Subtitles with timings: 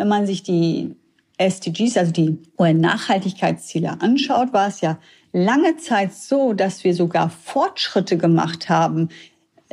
[0.00, 0.96] wenn man sich die
[1.36, 4.98] SDGs, also die UN-Nachhaltigkeitsziele anschaut, war es ja
[5.34, 9.10] lange Zeit so, dass wir sogar Fortschritte gemacht haben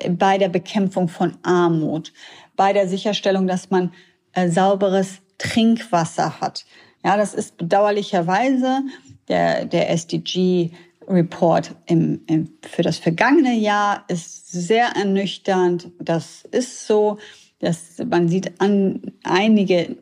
[0.09, 2.11] bei der Bekämpfung von Armut,
[2.57, 3.93] bei der Sicherstellung, dass man
[4.33, 6.65] äh, sauberes Trinkwasser hat.
[7.05, 8.81] Ja, das ist bedauerlicherweise
[9.29, 10.71] der, der SDG
[11.07, 15.89] Report im, im, für das vergangene Jahr ist sehr ernüchternd.
[16.01, 17.17] Das ist so,
[17.59, 19.95] dass man sieht an einige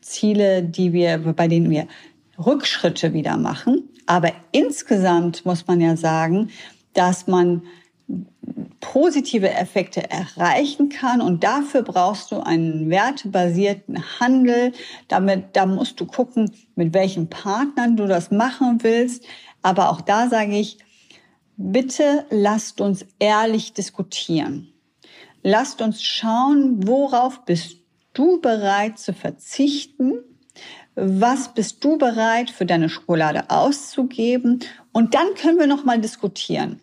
[0.00, 1.86] Ziele, die wir, bei denen wir
[2.38, 3.88] Rückschritte wieder machen.
[4.06, 6.50] Aber insgesamt muss man ja sagen,
[6.94, 7.62] dass man
[8.80, 11.20] positive Effekte erreichen kann.
[11.20, 14.72] Und dafür brauchst du einen wertebasierten Handel.
[15.08, 19.24] Damit, da musst du gucken, mit welchen Partnern du das machen willst.
[19.62, 20.78] Aber auch da sage ich,
[21.56, 24.72] bitte lasst uns ehrlich diskutieren.
[25.42, 27.78] Lasst uns schauen, worauf bist
[28.18, 30.14] du bereit zu verzichten?
[30.94, 34.60] Was bist du bereit für deine Schokolade auszugeben?
[34.92, 36.80] Und dann können wir noch mal diskutieren.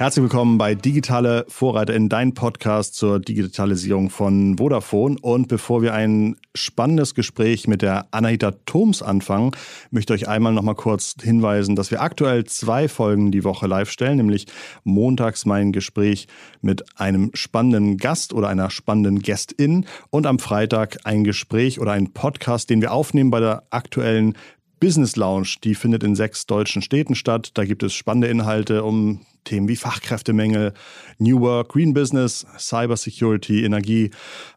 [0.00, 5.18] Herzlich willkommen bei Digitale Vorreiter in dein Podcast zur Digitalisierung von Vodafone.
[5.20, 9.50] Und bevor wir ein spannendes Gespräch mit der Anahita Thoms anfangen,
[9.90, 13.66] möchte ich euch einmal noch mal kurz hinweisen, dass wir aktuell zwei Folgen die Woche
[13.66, 14.46] live stellen, nämlich
[14.84, 16.28] montags mein Gespräch
[16.62, 22.14] mit einem spannenden Gast oder einer spannenden Gästin und am Freitag ein Gespräch oder ein
[22.14, 24.32] Podcast, den wir aufnehmen bei der aktuellen
[24.80, 27.52] Business Lounge, die findet in sechs deutschen Städten statt.
[27.54, 30.72] Da gibt es spannende Inhalte um Themen wie Fachkräftemängel,
[31.18, 34.10] New Work, Green Business, Cyber Security, Energie.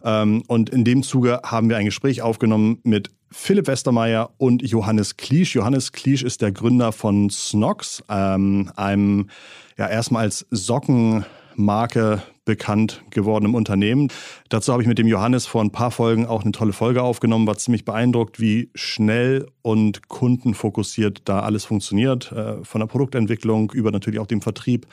[0.04, 5.18] Ähm, und in dem Zuge haben wir ein Gespräch aufgenommen mit Philipp Westermeier und Johannes
[5.18, 5.56] Kliesch.
[5.56, 9.30] Johannes Kliesch ist der Gründer von Snox, ähm, einem
[9.78, 14.10] ja erstmal als Socken Marke bekannt gewordenem Unternehmen.
[14.50, 17.48] Dazu habe ich mit dem Johannes vor ein paar Folgen auch eine tolle Folge aufgenommen,
[17.48, 23.92] war ziemlich beeindruckt, wie schnell und kundenfokussiert da alles funktioniert, äh, von der Produktentwicklung über
[23.92, 24.88] natürlich auch dem Vertrieb,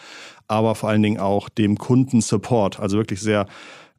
[0.47, 2.78] aber vor allen Dingen auch dem Kundensupport.
[2.78, 3.47] Also wirklich sehr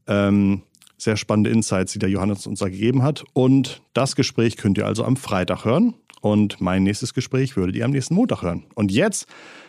[0.08, 0.64] ähm,
[1.02, 3.24] sehr spannende Insights, die der Johannes uns da gegeben hat.
[3.34, 5.96] Und das Gespräch könnt ihr also am Freitag hören.
[6.22, 8.64] Und mein nächstes Gespräch würdet ihr am nächsten Montag hören.
[8.76, 9.28] Und jetzt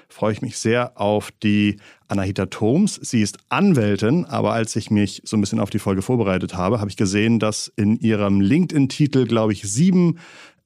[0.08, 2.96] freue ich mich sehr auf die Anahita Thoms.
[2.96, 6.80] Sie ist Anwältin, aber als ich mich so ein bisschen auf die Folge vorbereitet habe,
[6.80, 10.18] habe ich gesehen, dass in ihrem LinkedIn-Titel, glaube ich, sieben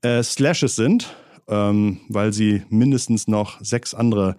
[0.02, 1.16] äh, Slashes sind,
[1.48, 4.36] ähm, weil sie mindestens noch sechs andere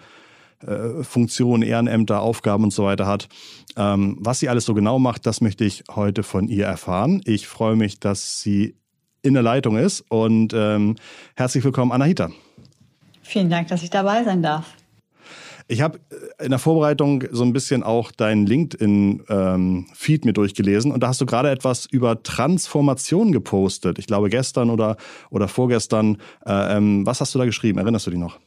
[0.59, 3.29] äh, Funktionen, Ehrenämter, Aufgaben und so weiter hat.
[3.75, 7.22] Ähm, was sie alles so genau macht, das möchte ich heute von ihr erfahren.
[7.25, 8.75] Ich freue mich, dass sie
[9.28, 10.96] in der Leitung ist und ähm,
[11.36, 12.30] herzlich willkommen, Anahita.
[13.22, 14.74] Vielen Dank, dass ich dabei sein darf.
[15.68, 16.00] Ich habe
[16.42, 21.20] in der Vorbereitung so ein bisschen auch dein LinkedIn-Feed ähm, mir durchgelesen und da hast
[21.20, 24.00] du gerade etwas über Transformation gepostet.
[24.00, 24.96] Ich glaube gestern oder,
[25.30, 26.20] oder vorgestern.
[26.46, 27.80] Äh, ähm, was hast du da geschrieben?
[27.80, 28.40] Erinnerst du dich noch?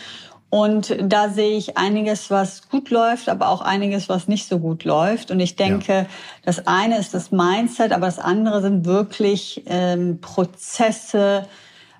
[0.50, 4.83] Und da sehe ich einiges, was gut läuft, aber auch einiges, was nicht so gut
[4.83, 5.31] läuft.
[5.31, 6.06] Und ich denke, ja.
[6.44, 11.47] das eine ist das Mindset, aber das andere sind wirklich ähm, Prozesse,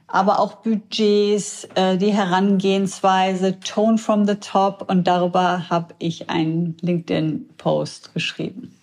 [0.09, 4.91] aber auch Budgets, äh, die Herangehensweise, Tone from the Top.
[4.91, 8.80] Und darüber habe ich einen LinkedIn-Post geschrieben.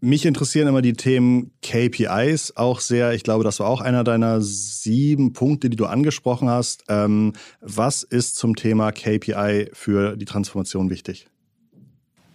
[0.00, 3.12] Mich interessieren immer die Themen KPIs auch sehr.
[3.14, 6.84] Ich glaube, das war auch einer deiner sieben Punkte, die du angesprochen hast.
[6.88, 11.28] Ähm, was ist zum Thema KPI für die Transformation wichtig?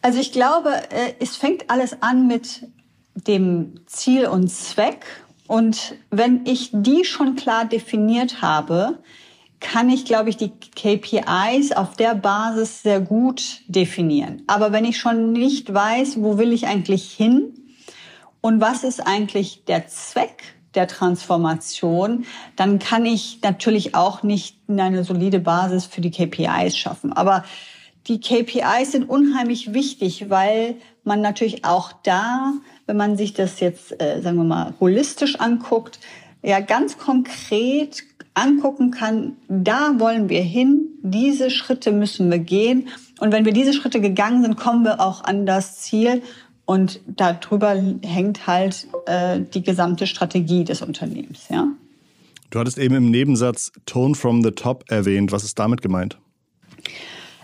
[0.01, 2.67] Also ich glaube, äh, es fängt alles an mit
[3.13, 5.05] dem Ziel und Zweck.
[5.45, 8.97] Und wenn ich die schon klar definiert habe,
[9.59, 14.41] kann ich, glaube ich, die KPIs auf der Basis sehr gut definieren.
[14.47, 17.53] Aber wenn ich schon nicht weiß, wo will ich eigentlich hin
[18.41, 25.03] und was ist eigentlich der Zweck der Transformation, dann kann ich natürlich auch nicht eine
[25.03, 27.13] solide Basis für die KPIs schaffen.
[27.13, 27.43] Aber
[28.07, 32.53] die KPIs sind unheimlich wichtig, weil man natürlich auch da,
[32.87, 35.99] wenn man sich das jetzt, äh, sagen wir mal, holistisch anguckt,
[36.41, 38.03] ja ganz konkret
[38.33, 42.87] angucken kann, da wollen wir hin, diese Schritte müssen wir gehen.
[43.19, 46.23] Und wenn wir diese Schritte gegangen sind, kommen wir auch an das Ziel,
[46.65, 51.47] Und darüber hängt halt äh, die gesamte Strategie des Unternehmens.
[51.49, 51.67] Ja?
[52.49, 55.31] Du hattest eben im Nebensatz Tone from the Top erwähnt.
[55.31, 56.17] Was ist damit gemeint?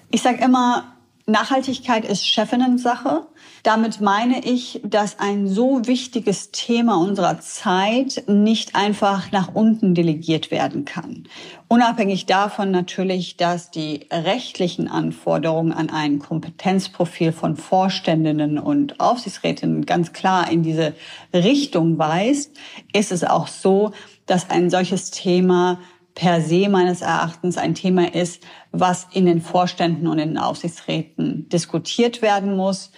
[0.09, 0.96] Ich sage immer,
[1.29, 3.27] Nachhaltigkeit ist Chefinnen-Sache.
[3.61, 10.51] Damit meine ich, dass ein so wichtiges Thema unserer Zeit nicht einfach nach unten delegiert
[10.51, 11.27] werden kann.
[11.67, 20.13] Unabhängig davon natürlich, dass die rechtlichen Anforderungen an ein Kompetenzprofil von Vorständinnen und Aufsichtsrätinnen ganz
[20.13, 20.93] klar in diese
[21.33, 22.55] Richtung weist,
[22.93, 23.91] ist es auch so,
[24.27, 25.79] dass ein solches Thema
[26.17, 28.41] per se meines Erachtens ein Thema ist,
[28.71, 32.91] was in den Vorständen und in den Aufsichtsräten diskutiert werden muss.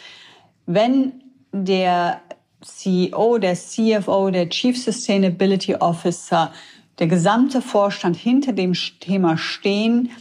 [0.66, 1.22] Wenn
[1.52, 2.22] der
[2.62, 6.54] CEO, der CFO, der Chief Sustainability Officer,
[7.00, 8.72] der gesamte Vorstand hinter dem
[9.02, 10.12] Thema stehen,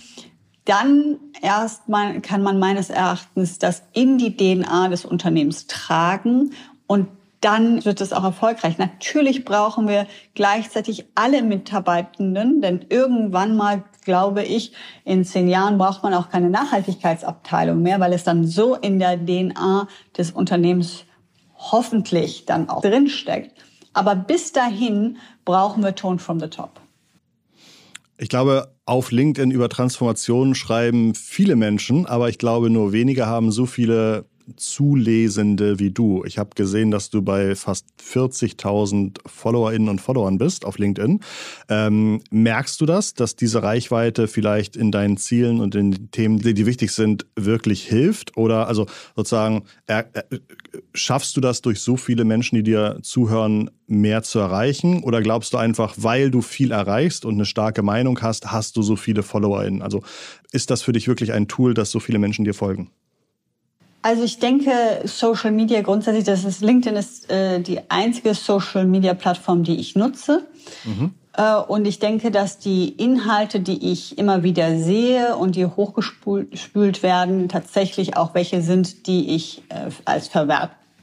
[0.65, 6.51] dann erst mal kann man meines Erachtens das in die DNA des Unternehmens tragen
[6.89, 7.07] und
[7.41, 8.79] dann wird es auch erfolgreich.
[8.79, 14.73] Natürlich brauchen wir gleichzeitig alle Mitarbeitenden, denn irgendwann mal, glaube ich,
[15.05, 19.17] in zehn Jahren braucht man auch keine Nachhaltigkeitsabteilung mehr, weil es dann so in der
[19.17, 19.87] DNA
[20.17, 21.05] des Unternehmens
[21.55, 23.53] hoffentlich dann auch drinsteckt.
[23.93, 26.81] Aber bis dahin brauchen wir Tone from the Top.
[28.17, 33.53] Ich glaube, auf LinkedIn über Transformationen schreiben viele Menschen, aber ich glaube, nur wenige haben
[33.53, 34.25] so viele
[34.57, 36.25] Zulesende wie du.
[36.25, 41.21] Ich habe gesehen, dass du bei fast 40.000 Followerinnen und Followern bist auf LinkedIn.
[41.69, 46.39] Ähm, merkst du das, dass diese Reichweite vielleicht in deinen Zielen und in den Themen,
[46.39, 48.37] die, die wichtig sind, wirklich hilft?
[48.37, 48.87] Oder also
[49.17, 50.39] sozusagen, äh, äh,
[50.95, 55.03] schaffst du das durch so viele Menschen, die dir zuhören, mehr zu erreichen?
[55.03, 58.83] Oder glaubst du einfach, weil du viel erreichst und eine starke Meinung hast, hast du
[58.83, 59.83] so viele FollowerInnen?
[59.83, 60.03] Also
[60.53, 62.91] ist das für dich wirklich ein Tool, dass so viele Menschen dir folgen?
[64.03, 64.71] Also ich denke,
[65.05, 69.97] Social Media grundsätzlich, das ist LinkedIn ist äh, die einzige Social Media Plattform, die ich
[69.97, 70.47] nutze.
[70.85, 71.15] Mhm.
[71.39, 77.03] Äh, und ich denke, dass die Inhalte, die ich immer wieder sehe und die hochgespült
[77.03, 80.29] werden, tatsächlich auch welche sind, die ich äh, als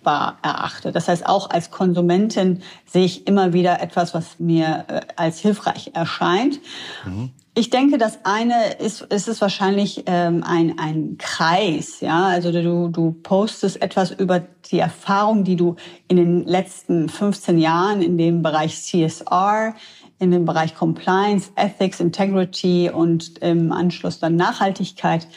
[0.06, 0.92] verwertbar erachte.
[0.92, 5.92] Das heißt, auch als Konsumentin sehe ich immer wieder etwas, was mir äh, als hilfreich
[5.94, 6.60] erscheint.
[7.06, 7.32] Mhm.
[7.58, 12.26] Ich denke, das eine ist, ist es wahrscheinlich ähm, ein, ein Kreis, ja.
[12.26, 14.42] Also du, du postest etwas über
[14.72, 15.78] die Erfahrung, die du
[16.10, 19.74] in den letzten 15 Jahren in dem Bereich CSR,
[20.20, 25.28] in dem Bereich Compliance, Ethics, Integrity und im Anschluss dann Nachhaltigkeit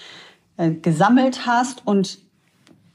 [0.56, 2.18] äh, gesammelt hast und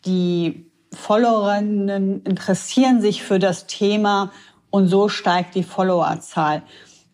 [0.05, 4.31] die Followerinnen interessieren sich für das Thema
[4.69, 6.63] und so steigt die Followerzahl.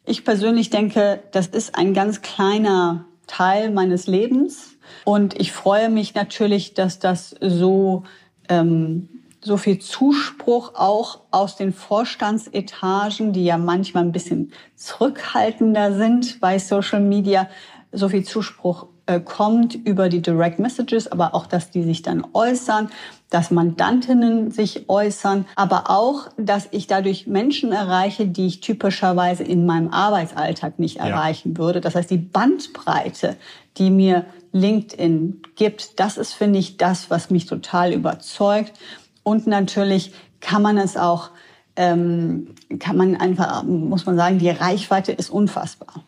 [0.06, 4.72] Ich persönlich denke, das ist ein ganz kleiner Teil meines Lebens.
[5.06, 8.04] Und ich freue mich natürlich, dass das so,
[8.50, 9.08] ähm,
[9.42, 16.60] so viel Zuspruch auch aus den Vorstandsetagen, die ja manchmal ein bisschen zurückhaltender sind bei
[16.60, 17.48] Social Media,
[17.92, 22.26] so viel Zuspruch äh, kommt über die Direct Messages, aber auch, dass die sich dann
[22.34, 22.90] äußern,
[23.30, 29.66] dass Mandantinnen sich äußern, aber auch, dass ich dadurch Menschen erreiche, die ich typischerweise in
[29.66, 31.08] meinem Arbeitsalltag nicht ja.
[31.08, 31.80] erreichen würde.
[31.80, 33.38] Das heißt, die Bandbreite,
[33.78, 38.74] die mir LinkedIn gibt, das ist, finde ich, das, was mich total überzeugt.
[39.22, 41.30] Und natürlich kann man es auch,
[41.76, 46.04] ähm, kann man einfach, muss man sagen, die Reichweite ist unfassbar.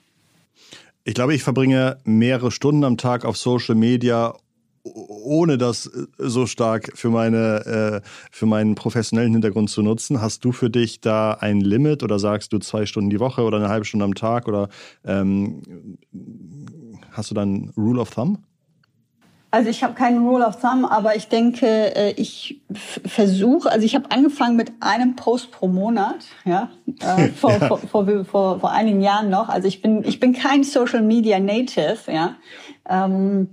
[1.03, 4.35] Ich glaube, ich verbringe mehrere Stunden am Tag auf Social Media,
[5.23, 10.21] ohne das so stark für meine äh, für meinen professionellen Hintergrund zu nutzen.
[10.21, 13.57] Hast du für dich da ein Limit oder sagst du zwei Stunden die Woche oder
[13.57, 14.69] eine halbe Stunde am Tag oder
[15.05, 15.97] ähm,
[17.11, 18.39] hast du dann Rule of Thumb?
[19.53, 23.95] Also ich habe keinen Rule of Thumb, aber ich denke, äh, ich versuche, also ich
[23.95, 26.69] habe angefangen mit einem Post pro Monat, ja,
[27.01, 27.67] äh, vor, ja.
[27.67, 29.49] Vor, vor, vor, vor einigen Jahren noch.
[29.49, 32.37] Also ich bin ich bin kein Social Media Native, ja.
[32.89, 33.49] Ähm,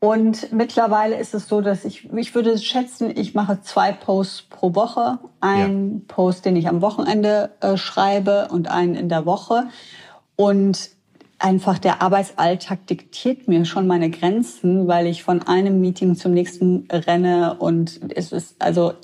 [0.00, 4.74] und mittlerweile ist es so, dass ich, ich würde schätzen, ich mache zwei Posts pro
[4.74, 5.18] Woche.
[5.40, 6.14] Ein ja.
[6.14, 9.64] Post, den ich am Wochenende äh, schreibe und einen in der Woche.
[10.36, 10.90] Und
[11.40, 16.86] einfach der Arbeitsalltag diktiert mir schon meine Grenzen, weil ich von einem Meeting zum nächsten
[16.90, 18.94] renne und es ist also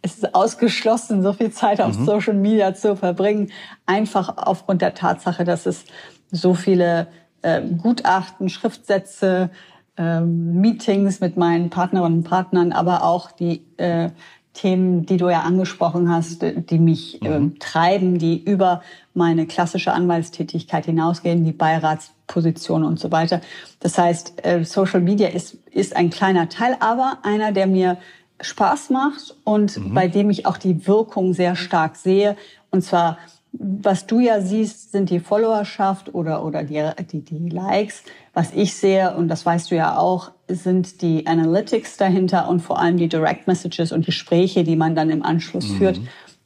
[0.00, 2.06] es ist ausgeschlossen, so viel Zeit auf mhm.
[2.06, 3.50] Social Media zu verbringen,
[3.84, 5.84] einfach aufgrund der Tatsache, dass es
[6.30, 7.08] so viele
[7.42, 9.50] äh, Gutachten, Schriftsätze,
[9.98, 14.10] äh, Meetings mit meinen Partnerinnen und Partnern, aber auch die äh,
[14.54, 17.28] Themen, die du ja angesprochen hast, die mich mhm.
[17.54, 18.82] äh, treiben, die über
[19.14, 23.40] meine klassische Anwaltstätigkeit hinausgehen, die Beiratsposition und so weiter.
[23.80, 27.98] Das heißt, äh, Social Media ist, ist ein kleiner Teil, aber einer, der mir
[28.40, 29.94] Spaß macht und mhm.
[29.94, 32.36] bei dem ich auch die Wirkung sehr stark sehe.
[32.70, 33.18] Und zwar,
[33.52, 38.02] was du ja siehst, sind die Followerschaft oder, oder die, die, die Likes.
[38.38, 42.78] Was ich sehe, und das weißt du ja auch, sind die Analytics dahinter und vor
[42.78, 45.76] allem die Direct Messages und Gespräche, die man dann im Anschluss mhm.
[45.76, 46.00] führt.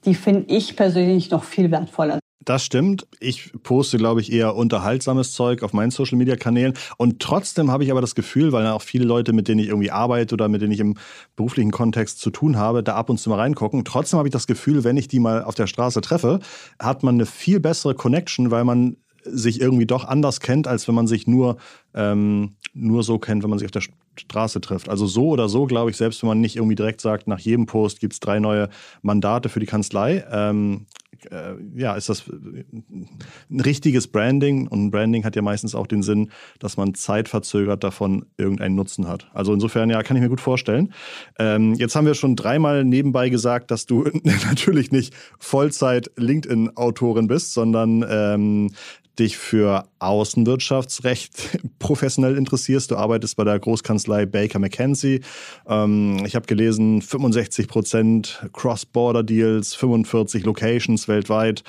[0.07, 2.19] Die finde ich persönlich noch viel wertvoller.
[2.43, 3.07] Das stimmt.
[3.21, 6.73] Ich poste, glaube ich, eher unterhaltsames Zeug auf meinen Social Media Kanälen.
[6.97, 9.91] Und trotzdem habe ich aber das Gefühl, weil auch viele Leute, mit denen ich irgendwie
[9.91, 10.97] arbeite oder mit denen ich im
[11.37, 13.85] beruflichen Kontext zu tun habe, da ab und zu mal reingucken.
[13.85, 16.41] Trotzdem habe ich das Gefühl, wenn ich die mal auf der Straße treffe,
[16.81, 20.95] hat man eine viel bessere Connection, weil man sich irgendwie doch anders kennt, als wenn
[20.95, 21.57] man sich nur,
[21.95, 23.83] ähm, nur so kennt, wenn man sich auf der
[24.17, 24.89] Straße trifft.
[24.89, 27.67] Also so oder so, glaube ich, selbst wenn man nicht irgendwie direkt sagt, nach jedem
[27.67, 28.69] Post gibt es drei neue
[29.03, 30.87] Mandate für die Kanzlei, ähm,
[31.31, 36.31] äh, ja, ist das ein richtiges Branding und Branding hat ja meistens auch den Sinn,
[36.59, 39.31] dass man zeitverzögert davon irgendeinen Nutzen hat.
[39.33, 40.93] Also insofern, ja, kann ich mir gut vorstellen.
[41.39, 47.55] Ähm, jetzt haben wir schon dreimal nebenbei gesagt, dass du natürlich nicht Vollzeit LinkedIn-Autorin bist,
[47.55, 48.71] sondern ähm,
[49.19, 52.91] dich für Außenwirtschaftsrecht professionell interessierst.
[52.91, 55.21] Du arbeitest bei der Großkanzlei Baker McKenzie.
[55.67, 61.63] Ähm, ich habe gelesen, 65 Prozent Cross-Border-Deals, 45 Locations weltweit.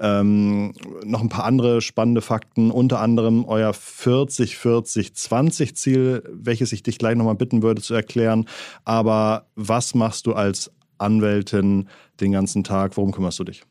[0.00, 7.16] Ähm, noch ein paar andere spannende Fakten, unter anderem euer 40-40-20-Ziel, welches ich dich gleich
[7.16, 8.46] nochmal bitten würde zu erklären.
[8.84, 11.88] Aber was machst du als Anwältin
[12.20, 12.94] den ganzen Tag?
[12.96, 13.64] Worum kümmerst du dich?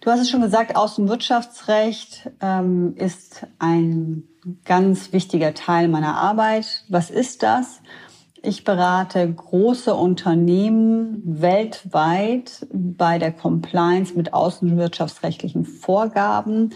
[0.00, 4.24] Du hast es schon gesagt, Außenwirtschaftsrecht ähm, ist ein
[4.64, 6.84] ganz wichtiger Teil meiner Arbeit.
[6.88, 7.82] Was ist das?
[8.42, 16.70] Ich berate große Unternehmen weltweit bei der Compliance mit außenwirtschaftsrechtlichen Vorgaben.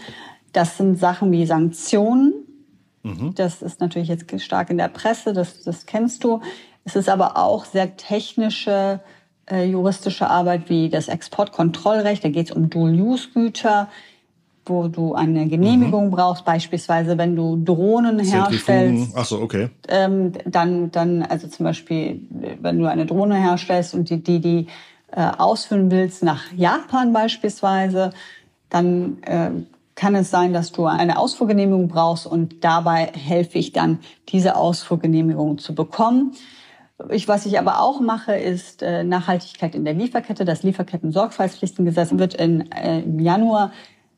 [0.53, 2.33] Das sind Sachen wie Sanktionen.
[3.01, 3.33] Mhm.
[3.33, 6.41] Das ist natürlich jetzt stark in der Presse, das, das kennst du.
[6.83, 9.01] Es ist aber auch sehr technische
[9.49, 12.23] juristische Arbeit wie das Exportkontrollrecht.
[12.23, 13.89] Da geht es um Dual-Use-Güter,
[14.65, 16.11] wo du eine Genehmigung mhm.
[16.11, 19.13] brauchst, beispielsweise wenn du Drohnen herstellst.
[19.15, 19.69] Ach so, okay.
[19.87, 22.21] Ähm, dann, dann, also zum Beispiel,
[22.61, 24.67] wenn du eine Drohne herstellst und die, die, die
[25.11, 28.11] äh, ausführen willst nach Japan beispielsweise,
[28.69, 29.51] dann äh,
[29.93, 33.99] kann es sein, dass du eine Ausfuhrgenehmigung brauchst und dabei helfe ich dann,
[34.29, 36.33] diese Ausfuhrgenehmigung zu bekommen.
[37.09, 40.45] Ich, was ich aber auch mache, ist äh, Nachhaltigkeit in der Lieferkette.
[40.45, 43.71] Das Lieferketten-Sorgfaltspflichtengesetz wird in, äh, im Januar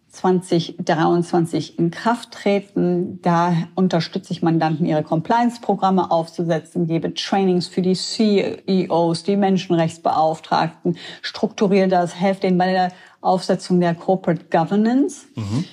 [0.09, 3.19] 2023 in Kraft treten.
[3.21, 11.87] Da unterstütze ich Mandanten, ihre Compliance-Programme aufzusetzen, gebe Trainings für die CEOs, die Menschenrechtsbeauftragten, strukturiere
[11.87, 12.91] das, helfe denen bei der
[13.21, 15.25] Aufsetzung der Corporate Governance.
[15.35, 15.65] Mhm.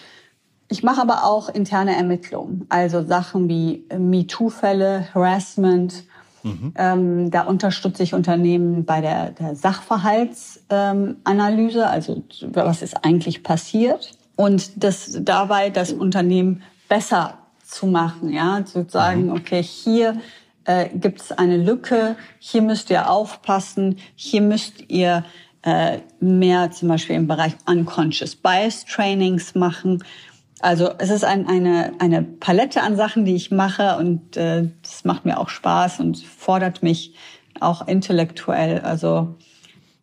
[0.69, 6.05] Ich mache aber auch interne Ermittlungen, also Sachen wie MeToo-Fälle, Harassment,
[6.45, 6.73] Mhm.
[6.77, 12.23] Ähm, da unterstütze ich Unternehmen bei der, der Sachverhaltsanalyse, ähm, also
[12.53, 19.27] was ist eigentlich passiert und das dabei das Unternehmen besser zu machen, ja, zu sagen,
[19.27, 19.33] mhm.
[19.33, 20.21] okay, hier
[20.65, 25.25] äh, gibt es eine Lücke, hier müsst ihr aufpassen, hier müsst ihr
[25.63, 30.05] äh, mehr zum Beispiel im Bereich Unconscious Bias Trainings machen
[30.65, 35.05] also es ist ein, eine, eine Palette an Sachen, die ich mache und äh, das
[35.05, 37.15] macht mir auch Spaß und fordert mich
[37.61, 38.81] auch intellektuell.
[38.81, 39.37] Also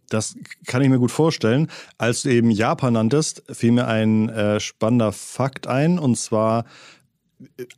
[0.10, 0.36] das
[0.68, 1.68] kann ich mir gut vorstellen.
[1.98, 6.65] Als du eben Japan nanntest, fiel mir ein äh, spannender Fakt ein und zwar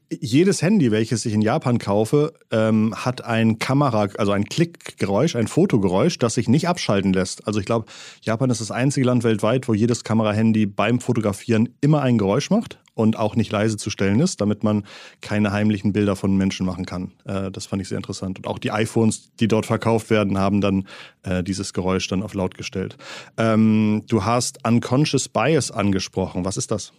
[0.10, 5.48] jedes Handy, welches ich in Japan kaufe, ähm, hat ein Kamera, also ein Klickgeräusch, ein
[5.48, 7.48] Fotogeräusch, das sich nicht abschalten lässt.
[7.48, 7.86] Also ich glaube,
[8.22, 12.79] Japan ist das einzige Land weltweit, wo jedes Kamerahandy beim Fotografieren immer ein Geräusch macht
[12.96, 14.86] und auch nicht leise zu stellen ist, damit man
[15.22, 17.12] keine heimlichen Bilder von Menschen machen kann.
[17.25, 18.38] Äh, das fand ich sehr interessant.
[18.39, 20.88] Und auch die iPhones, die dort verkauft werden, haben dann
[21.24, 22.98] äh, dieses Geräusch dann auf laut gestellt.
[23.38, 26.46] Ähm, du hast Unconscious Bias angesprochen.
[26.46, 26.93] Was ist das?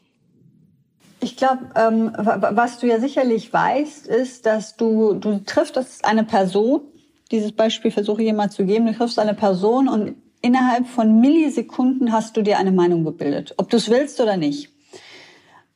[1.24, 6.82] Ich glaube, ähm, was du ja sicherlich weißt, ist, dass du, du triffst eine Person,
[7.30, 12.12] dieses Beispiel versuche ich immer zu geben, du triffst eine Person und innerhalb von Millisekunden
[12.12, 14.70] hast du dir eine Meinung gebildet, ob du es willst oder nicht.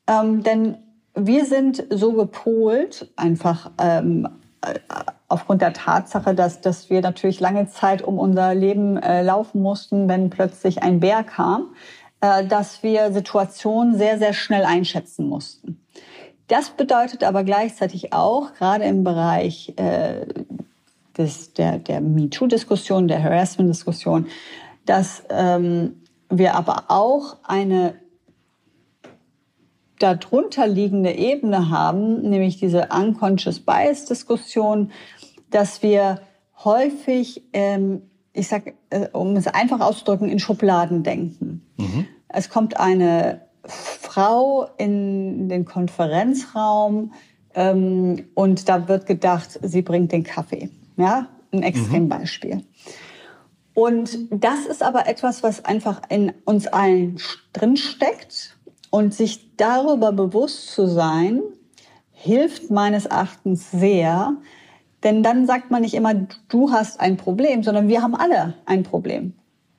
[0.07, 0.77] Ähm, denn
[1.15, 4.29] wir sind so gepolt, einfach ähm,
[4.61, 4.75] äh,
[5.29, 10.09] aufgrund der Tatsache, dass, dass wir natürlich lange Zeit um unser Leben äh, laufen mussten,
[10.09, 11.71] wenn plötzlich ein Bär kam.
[12.21, 15.81] Äh, dass wir Situationen sehr, sehr schnell einschätzen mussten.
[16.49, 20.27] Das bedeutet aber gleichzeitig auch, gerade im Bereich äh,
[21.17, 24.27] des, der, der MeToo-Diskussion, der Harassment-Diskussion,
[24.85, 27.95] dass ähm, wir aber auch eine
[30.01, 34.91] darunter liegende Ebene haben, nämlich diese Unconscious Bias-Diskussion,
[35.51, 36.21] dass wir
[36.65, 41.48] häufig, ähm, ich sag, äh, um es einfach auszudrücken, in Schubladen denken.
[42.29, 47.13] Es kommt eine Frau in den Konferenzraum
[47.55, 50.71] ähm, und da wird gedacht, sie bringt den Kaffee.
[50.97, 52.57] Ja, ein Extrembeispiel.
[52.57, 52.65] Mhm.
[53.75, 57.19] Und das ist aber etwas, was einfach in uns allen
[57.53, 58.57] drinsteckt.
[58.91, 61.43] Und sich darüber bewusst zu sein,
[62.11, 64.35] hilft meines Erachtens sehr.
[65.05, 66.15] Denn dann sagt man nicht immer,
[66.49, 69.35] du hast ein Problem, sondern wir haben alle ein Problem.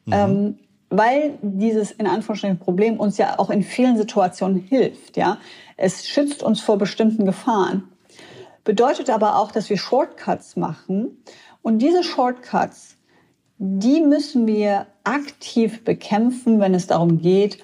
[0.05, 0.13] Mhm.
[0.13, 0.59] Ähm,
[0.89, 5.17] weil dieses in Anführungsstrichen Problem uns ja auch in vielen Situationen hilft.
[5.17, 5.37] Ja,
[5.77, 7.87] es schützt uns vor bestimmten Gefahren.
[8.63, 11.23] Bedeutet aber auch, dass wir Shortcuts machen
[11.61, 12.99] und diese Shortcuts
[13.59, 17.61] die müssen wir aktiv bekämpfen, wenn es darum geht,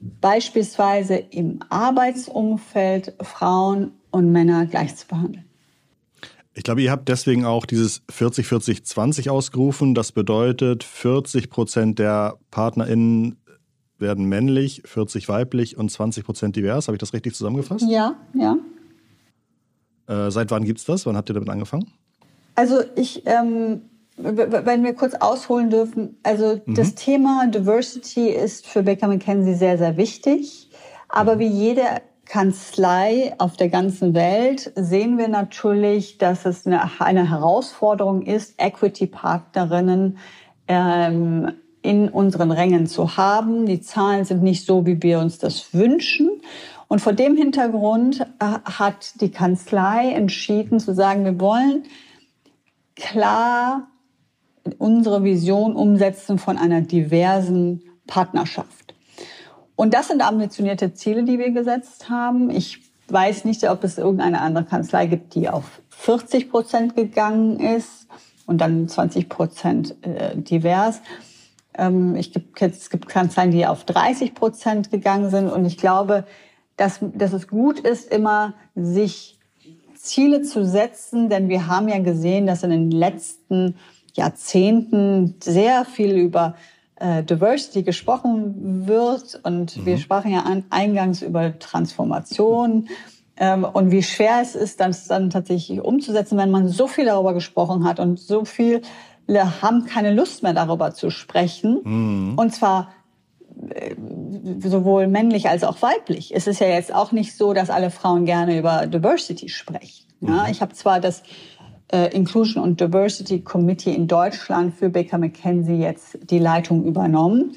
[0.00, 5.45] beispielsweise im Arbeitsumfeld Frauen und Männer gleich zu behandeln.
[6.56, 9.94] Ich glaube, ihr habt deswegen auch dieses 40-40-20 ausgerufen.
[9.94, 13.36] Das bedeutet, 40 Prozent der PartnerInnen
[13.98, 16.88] werden männlich, 40 weiblich und 20 Prozent divers.
[16.88, 17.84] Habe ich das richtig zusammengefasst?
[17.86, 18.56] Ja, ja.
[20.06, 21.04] Äh, seit wann gibt es das?
[21.04, 21.92] Wann habt ihr damit angefangen?
[22.54, 23.82] Also ich ähm,
[24.16, 26.74] wenn wir kurz ausholen dürfen, also mhm.
[26.74, 30.70] das Thema Diversity ist für Baker McKenzie sehr, sehr wichtig.
[31.08, 31.82] Aber wie jede
[32.26, 40.18] Kanzlei auf der ganzen Welt sehen wir natürlich, dass es eine, eine Herausforderung ist, Equity-Partnerinnen
[40.68, 41.52] ähm,
[41.82, 43.66] in unseren Rängen zu haben.
[43.66, 46.30] Die Zahlen sind nicht so, wie wir uns das wünschen.
[46.88, 51.84] Und vor dem Hintergrund äh, hat die Kanzlei entschieden zu sagen, wir wollen
[52.96, 53.88] klar
[54.78, 58.85] unsere Vision umsetzen von einer diversen Partnerschaft.
[59.76, 62.50] Und das sind ambitionierte Ziele, die wir gesetzt haben.
[62.50, 68.08] Ich weiß nicht, ob es irgendeine andere Kanzlei gibt, die auf 40 Prozent gegangen ist
[68.46, 71.00] und dann 20 Prozent äh, divers.
[71.76, 75.50] Ähm, ich gibt, es gibt Kanzleien, die auf 30 Prozent gegangen sind.
[75.50, 76.24] Und ich glaube,
[76.76, 79.38] dass, dass es gut ist, immer sich
[79.94, 83.76] Ziele zu setzen, denn wir haben ja gesehen, dass in den letzten
[84.14, 86.54] Jahrzehnten sehr viel über
[86.98, 89.40] äh, Diversity gesprochen wird.
[89.42, 89.86] Und mhm.
[89.86, 92.88] wir sprachen ja an, eingangs über Transformation
[93.36, 97.34] ähm, und wie schwer es ist, das dann tatsächlich umzusetzen, wenn man so viel darüber
[97.34, 98.82] gesprochen hat und so viele
[99.28, 101.80] haben keine Lust mehr darüber zu sprechen.
[101.84, 102.38] Mhm.
[102.38, 102.92] Und zwar
[103.70, 103.94] äh,
[104.60, 106.34] sowohl männlich als auch weiblich.
[106.34, 110.06] Es ist ja jetzt auch nicht so, dass alle Frauen gerne über Diversity sprechen.
[110.22, 110.50] Ja, mhm.
[110.50, 111.22] ich habe zwar das
[111.92, 117.56] äh, Inclusion und Diversity Committee in Deutschland für Baker McKenzie jetzt die Leitung übernommen.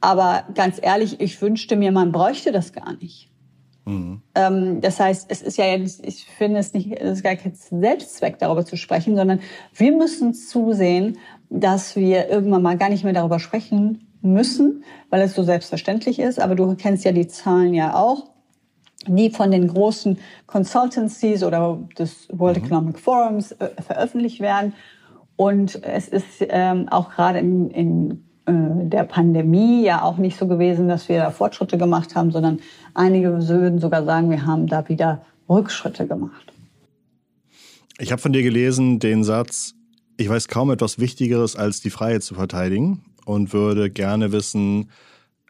[0.00, 3.30] Aber ganz ehrlich, ich wünschte mir, man bräuchte das gar nicht.
[3.86, 4.22] Mhm.
[4.34, 7.54] Ähm, das heißt, es ist ja jetzt, ich finde es nicht, es ist gar kein
[7.54, 9.40] Selbstzweck, darüber zu sprechen, sondern
[9.74, 11.18] wir müssen zusehen,
[11.50, 16.40] dass wir irgendwann mal gar nicht mehr darüber sprechen müssen, weil es so selbstverständlich ist.
[16.40, 18.33] Aber du kennst ja die Zahlen ja auch
[19.06, 22.64] die von den großen Consultancies oder des World mhm.
[22.64, 24.74] Economic Forums äh, veröffentlicht werden.
[25.36, 30.46] Und es ist ähm, auch gerade in, in äh, der Pandemie ja auch nicht so
[30.46, 32.60] gewesen, dass wir da Fortschritte gemacht haben, sondern
[32.94, 36.52] einige würden sogar sagen, wir haben da wieder Rückschritte gemacht.
[37.98, 39.74] Ich habe von dir gelesen den Satz,
[40.16, 44.90] ich weiß kaum etwas Wichtigeres, als die Freiheit zu verteidigen und würde gerne wissen,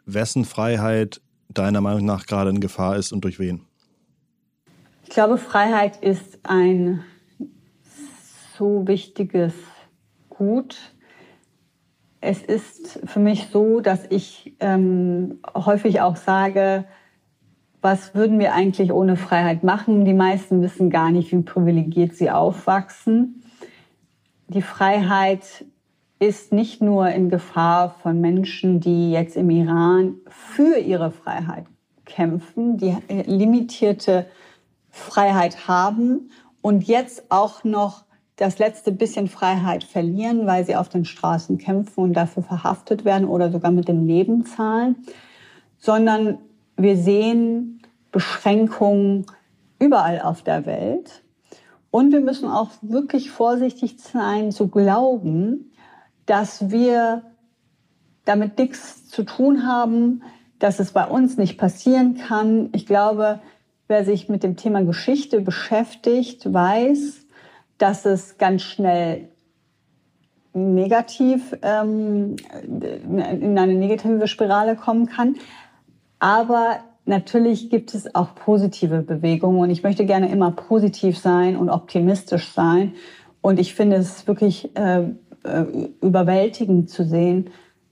[0.05, 1.21] wessen Freiheit
[1.57, 3.61] deiner Meinung nach gerade in Gefahr ist und durch wen?
[5.03, 7.03] Ich glaube, Freiheit ist ein
[8.57, 9.53] so wichtiges
[10.29, 10.77] Gut.
[12.19, 16.85] Es ist für mich so, dass ich ähm, häufig auch sage,
[17.81, 20.05] was würden wir eigentlich ohne Freiheit machen?
[20.05, 23.43] Die meisten wissen gar nicht, wie privilegiert sie aufwachsen.
[24.47, 25.65] Die Freiheit
[26.19, 31.65] ist nicht nur in Gefahr von Menschen, die jetzt im Iran für ihre Freiheit
[32.05, 34.25] kämpfen, die limitierte
[34.89, 36.29] Freiheit haben
[36.61, 38.05] und jetzt auch noch
[38.37, 43.27] das letzte bisschen Freiheit verlieren, weil sie auf den Straßen kämpfen und dafür verhaftet werden
[43.27, 44.97] oder sogar mit dem Leben zahlen,
[45.77, 46.39] sondern
[46.77, 49.25] wir sehen Beschränkungen
[49.79, 51.23] überall auf der Welt.
[51.91, 55.71] Und wir müssen auch wirklich vorsichtig sein zu glauben,
[56.25, 57.23] dass wir
[58.25, 60.23] damit nichts zu tun haben,
[60.59, 62.69] dass es bei uns nicht passieren kann.
[62.73, 63.39] Ich glaube,
[63.87, 67.25] wer sich mit dem Thema Geschichte beschäftigt, weiß,
[67.77, 69.29] dass es ganz schnell
[70.53, 75.35] negativ ähm, in eine negative Spirale kommen kann.
[76.19, 81.69] Aber natürlich gibt es auch positive Bewegungen und ich möchte gerne immer positiv sein und
[81.69, 82.93] optimistisch sein
[83.45, 85.03] Und ich finde es wirklich äh,
[85.45, 85.65] äh,
[86.01, 87.49] überwältigend zu sehen,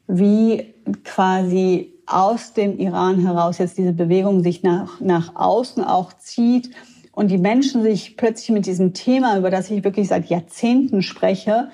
[0.07, 6.71] wie quasi aus dem Iran heraus jetzt diese Bewegung sich nach, nach außen auch zieht
[7.13, 11.69] und die Menschen sich plötzlich mit diesem Thema, über das ich wirklich seit Jahrzehnten spreche,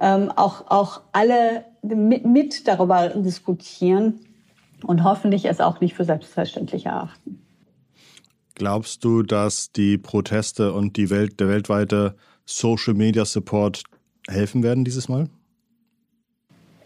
[0.00, 4.20] ähm, auch, auch alle mit, mit darüber diskutieren
[4.84, 7.42] und hoffentlich es auch nicht für selbstverständlich erachten.
[8.54, 13.84] Glaubst du, dass die Proteste und die Welt, der weltweite Social Media Support
[14.28, 15.28] helfen werden dieses Mal?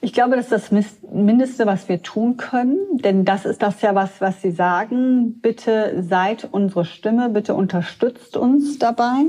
[0.04, 0.72] Ich glaube, das ist das
[1.12, 5.40] Mindeste, was wir tun können, denn das ist das ja was, was Sie sagen.
[5.40, 9.26] Bitte seid unsere Stimme, bitte unterstützt uns dabei.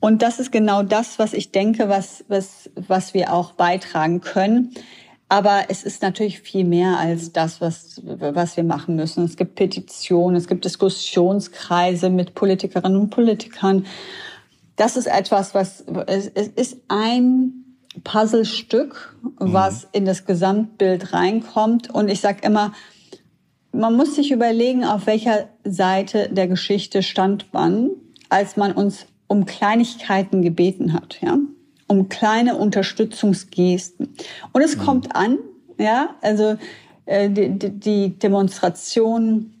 [0.00, 4.74] Und das ist genau das, was ich denke, was, was, was wir auch beitragen können.
[5.30, 9.24] Aber es ist natürlich viel mehr als das, was, was wir machen müssen.
[9.24, 13.86] Es gibt Petitionen, es gibt Diskussionskreise mit Politikerinnen und Politikern.
[14.76, 17.64] Das ist etwas, was, es, es ist ein
[18.02, 19.88] Puzzlestück, was mhm.
[19.92, 21.90] in das Gesamtbild reinkommt.
[21.90, 22.72] Und ich sage immer,
[23.72, 27.90] man muss sich überlegen, auf welcher Seite der Geschichte stand man,
[28.28, 31.38] als man uns um Kleinigkeiten gebeten hat, ja,
[31.86, 34.14] um kleine Unterstützungsgesten.
[34.52, 34.80] Und es mhm.
[34.80, 35.38] kommt an,
[35.78, 36.56] ja, also
[37.06, 39.52] äh, die, die Demonstration,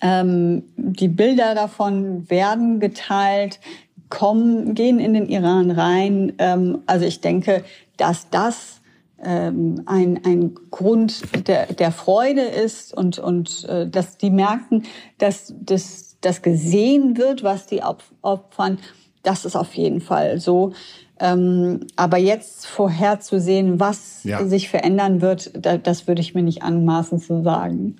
[0.00, 3.60] ähm, die Bilder davon werden geteilt,
[4.08, 6.32] kommen, gehen in den Iran rein.
[6.38, 7.64] Ähm, also ich denke,
[7.96, 8.80] dass das
[9.22, 14.84] ähm, ein, ein Grund der, der Freude ist und, und äh, dass die merken,
[15.18, 18.78] dass das, das gesehen wird, was die opfern.
[19.22, 20.72] Das ist auf jeden Fall so.
[21.18, 24.44] Ähm, aber jetzt vorherzusehen, was ja.
[24.44, 27.96] sich verändern wird, da, das würde ich mir nicht anmaßen zu sagen.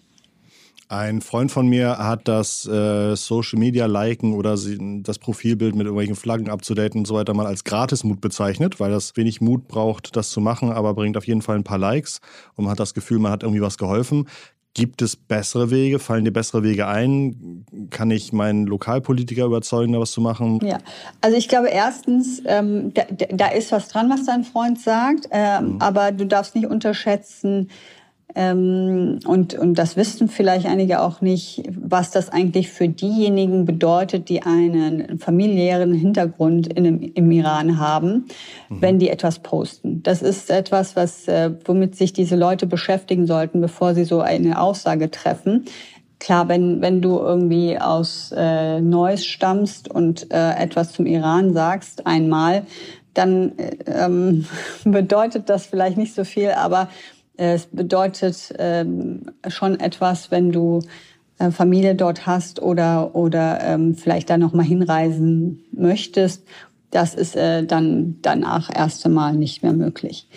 [0.88, 5.86] Ein Freund von mir hat das äh, Social Media liken oder sie, das Profilbild mit
[5.86, 10.14] irgendwelchen Flaggen abzudaten und so weiter mal als Gratismut bezeichnet, weil das wenig Mut braucht,
[10.14, 12.20] das zu machen, aber bringt auf jeden Fall ein paar Likes
[12.54, 14.28] und man hat das Gefühl, man hat irgendwie was geholfen.
[14.74, 15.98] Gibt es bessere Wege?
[15.98, 17.64] Fallen dir bessere Wege ein?
[17.90, 20.60] Kann ich meinen Lokalpolitiker überzeugen, da was zu machen?
[20.62, 20.78] Ja,
[21.20, 25.64] also ich glaube erstens, ähm, da, da, ist was dran, was dein Freund sagt, ähm,
[25.64, 25.80] mhm.
[25.80, 27.70] aber du darfst nicht unterschätzen,
[28.34, 34.42] und, und das wissen vielleicht einige auch nicht, was das eigentlich für diejenigen bedeutet, die
[34.42, 38.26] einen familiären Hintergrund in, im Iran haben,
[38.68, 38.82] mhm.
[38.82, 40.02] wenn die etwas posten.
[40.02, 44.60] Das ist etwas, was, äh, womit sich diese Leute beschäftigen sollten, bevor sie so eine
[44.60, 45.64] Aussage treffen.
[46.18, 52.06] Klar, wenn, wenn du irgendwie aus äh, Neuss stammst und äh, etwas zum Iran sagst,
[52.06, 52.66] einmal,
[53.14, 53.52] dann
[53.86, 54.44] ähm,
[54.84, 56.88] bedeutet das vielleicht nicht so viel, aber
[57.36, 60.80] es bedeutet ähm, schon etwas, wenn du
[61.38, 66.44] äh, Familie dort hast oder, oder ähm, vielleicht da nochmal hinreisen möchtest.
[66.90, 70.28] Das ist äh, dann danach erst einmal nicht mehr möglich.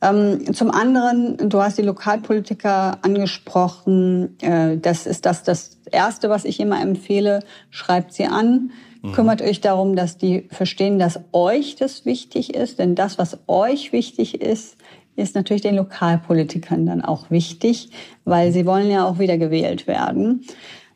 [0.00, 4.38] Ähm, zum anderen, du hast die Lokalpolitiker angesprochen.
[4.40, 7.40] Äh, das ist das, das Erste, was ich immer empfehle.
[7.70, 8.70] Schreibt sie an.
[9.02, 9.12] Mhm.
[9.12, 12.78] Kümmert euch darum, dass die verstehen, dass euch das wichtig ist.
[12.78, 14.77] Denn das, was euch wichtig ist,
[15.18, 17.90] ist natürlich den Lokalpolitikern dann auch wichtig,
[18.24, 20.44] weil sie wollen ja auch wieder gewählt werden.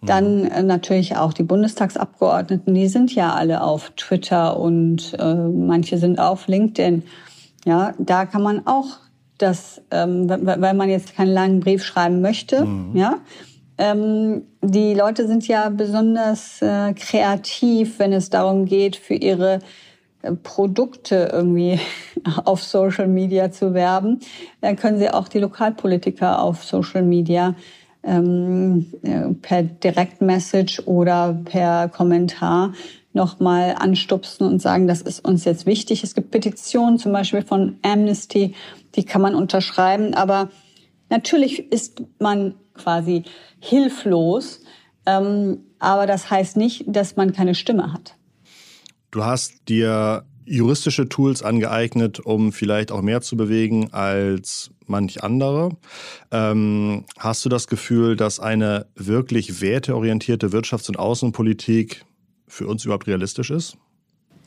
[0.05, 5.99] Dann äh, natürlich auch die Bundestagsabgeordneten, die sind ja alle auf Twitter und äh, manche
[5.99, 7.05] sind auf LinkedIn.
[7.65, 8.99] Ja, da kann man auch
[9.39, 12.97] das, ähm, weil man jetzt keinen langen Brief schreiben möchte, mhm.
[12.97, 13.19] ja.
[13.79, 19.61] Ähm, die Leute sind ja besonders äh, kreativ, wenn es darum geht, für ihre
[20.43, 21.81] Produkte irgendwie
[22.45, 24.21] auf Social Media zu werben,
[24.61, 27.55] dann können Sie auch die Lokalpolitiker auf Social Media
[28.03, 32.73] ähm, äh, per Direktmessage oder per Kommentar
[33.13, 36.03] nochmal anstupsen und sagen, das ist uns jetzt wichtig.
[36.03, 38.55] Es gibt Petitionen zum Beispiel von Amnesty,
[38.95, 40.51] die kann man unterschreiben, aber
[41.11, 43.25] natürlich ist man quasi
[43.61, 44.61] hilflos,
[45.05, 48.15] ähm, aber das heißt nicht, dass man keine Stimme hat.
[49.13, 55.77] Du hast dir juristische Tools angeeignet, um vielleicht auch mehr zu bewegen als manch andere.
[56.31, 62.07] Ähm, hast du das Gefühl, dass eine wirklich werteorientierte Wirtschafts- und Außenpolitik
[62.49, 63.77] für uns überhaupt realistisch ist?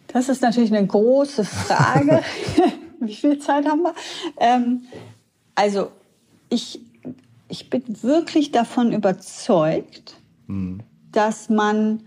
[0.08, 2.23] Das ist natürlich eine große Frage.
[2.99, 3.93] Wie viel Zeit haben wir?
[4.39, 4.82] Ähm,
[5.54, 5.91] also
[6.49, 6.80] ich,
[7.49, 10.15] ich bin wirklich davon überzeugt,
[10.47, 10.82] hm.
[11.12, 12.01] dass man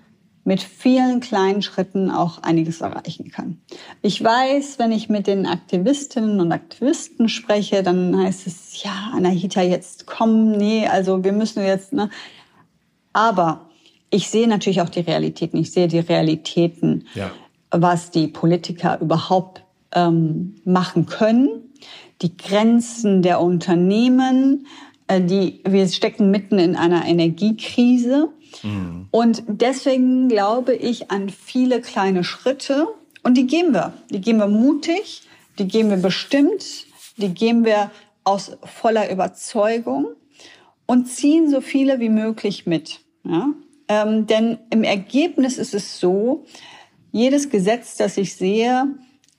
[0.49, 3.61] mit vielen kleinen Schritten auch einiges erreichen kann.
[4.01, 9.61] Ich weiß, wenn ich mit den Aktivistinnen und Aktivisten spreche, dann heißt es, ja, Anahita,
[9.61, 12.09] jetzt komm, nee, also wir müssen jetzt, ne.
[13.13, 13.69] Aber
[14.09, 15.59] ich sehe natürlich auch die Realitäten.
[15.59, 17.31] Ich sehe die Realitäten, ja.
[17.71, 21.75] was die Politiker überhaupt ähm, machen können.
[22.23, 24.67] Die Grenzen der Unternehmen,
[25.11, 28.31] die, wir stecken mitten in einer Energiekrise.
[28.62, 29.09] Mhm.
[29.11, 32.88] Und deswegen glaube ich an viele kleine Schritte.
[33.23, 33.94] Und die gehen wir.
[34.11, 35.23] Die gehen wir mutig,
[35.59, 37.90] die gehen wir bestimmt, die gehen wir
[38.25, 40.07] aus voller Überzeugung
[40.87, 43.01] und ziehen so viele wie möglich mit.
[43.25, 43.49] Ja?
[43.88, 46.44] Ähm, denn im Ergebnis ist es so,
[47.11, 48.87] jedes Gesetz, das ich sehe,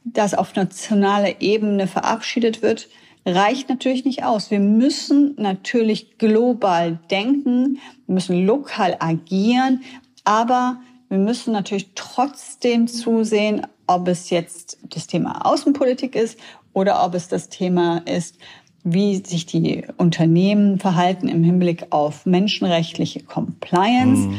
[0.03, 2.89] das auf nationaler Ebene verabschiedet wird,
[3.25, 4.51] reicht natürlich nicht aus.
[4.51, 9.81] Wir müssen natürlich global denken, wir müssen lokal agieren,
[10.23, 10.79] aber
[11.09, 16.39] wir müssen natürlich trotzdem zusehen, ob es jetzt das Thema Außenpolitik ist
[16.73, 18.37] oder ob es das Thema ist,
[18.83, 24.27] wie sich die Unternehmen verhalten im Hinblick auf menschenrechtliche Compliance.
[24.27, 24.37] Mhm.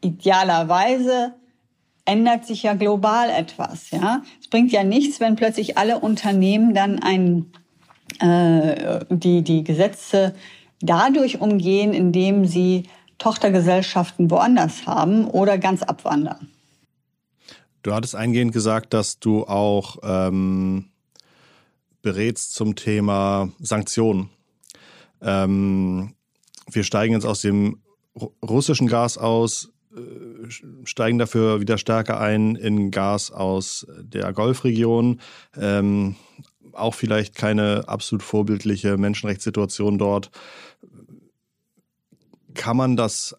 [0.00, 1.34] Idealerweise
[2.04, 3.90] ändert sich ja global etwas.
[3.90, 7.61] Ja, es bringt ja nichts, wenn plötzlich alle Unternehmen dann ein, äh,
[8.20, 10.34] die die Gesetze
[10.80, 12.84] dadurch umgehen, indem sie
[13.18, 16.48] Tochtergesellschaften woanders haben oder ganz abwandern.
[17.82, 20.86] Du hattest eingehend gesagt, dass du auch ähm,
[22.02, 24.28] berätst zum Thema Sanktionen.
[25.20, 26.14] Ähm,
[26.70, 27.78] wir steigen jetzt aus dem
[28.42, 30.50] russischen Gas aus, äh,
[30.84, 35.20] steigen dafür wieder stärker ein in Gas aus der Golfregion.
[35.56, 36.16] Ähm,
[36.74, 40.30] auch vielleicht keine absolut vorbildliche Menschenrechtssituation dort.
[42.54, 43.36] Kann man das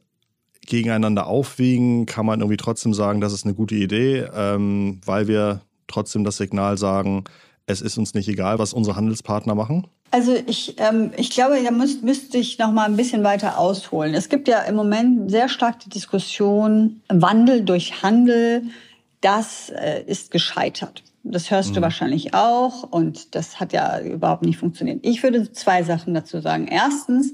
[0.66, 2.06] gegeneinander aufwiegen?
[2.06, 6.38] Kann man irgendwie trotzdem sagen, das ist eine gute Idee, ähm, weil wir trotzdem das
[6.38, 7.26] Signal sagen,
[7.66, 9.88] es ist uns nicht egal, was unsere Handelspartner machen?
[10.12, 14.14] Also ich, ähm, ich glaube, da müsst, müsste ich noch mal ein bisschen weiter ausholen.
[14.14, 18.64] Es gibt ja im Moment sehr stark die Diskussion, Wandel durch Handel,
[19.22, 21.04] das äh, ist gescheitert.
[21.24, 21.76] Das hörst mhm.
[21.76, 25.00] du wahrscheinlich auch und das hat ja überhaupt nicht funktioniert.
[25.04, 26.68] Ich würde zwei Sachen dazu sagen.
[26.68, 27.34] Erstens,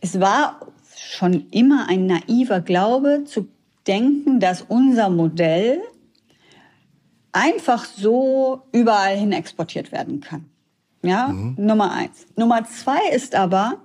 [0.00, 0.60] es war
[0.96, 3.48] schon immer ein naiver Glaube zu
[3.86, 5.80] denken, dass unser Modell
[7.32, 10.46] einfach so überall hin exportiert werden kann.
[11.02, 11.54] Ja, mhm.
[11.58, 12.26] Nummer eins.
[12.36, 13.78] Nummer zwei ist aber,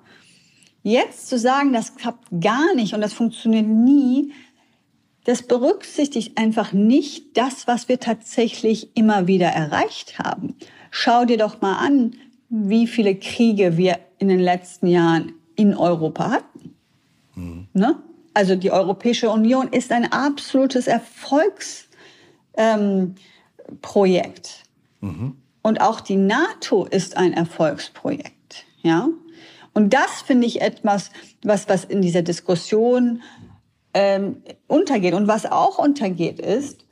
[0.84, 4.32] jetzt zu sagen, das klappt gar nicht und das funktioniert nie,
[5.24, 10.56] das berücksichtigt einfach nicht das, was wir tatsächlich immer wieder erreicht haben.
[10.90, 12.16] Schau dir doch mal an,
[12.50, 16.76] wie viele Kriege wir in den letzten Jahren in Europa hatten.
[17.36, 17.68] Mhm.
[17.74, 17.96] Ne?
[18.34, 21.96] Also die Europäische Union ist ein absolutes Erfolgsprojekt.
[22.58, 23.16] Ähm,
[25.02, 25.36] mhm.
[25.62, 28.66] Und auch die NATO ist ein Erfolgsprojekt.
[28.82, 29.10] Ja?
[29.74, 31.12] Und das finde ich etwas,
[31.44, 33.22] was, was in dieser Diskussion
[33.93, 35.13] ähm, untergeht.
[35.13, 36.86] Und was auch untergeht, ist,